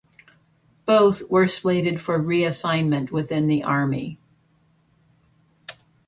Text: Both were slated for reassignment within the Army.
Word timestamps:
Both 0.87 1.29
were 1.29 1.47
slated 1.47 2.01
for 2.01 2.17
reassignment 2.19 3.11
within 3.11 3.45
the 3.45 3.61
Army. 3.63 4.17